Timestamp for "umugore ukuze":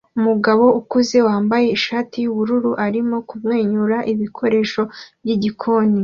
0.17-1.17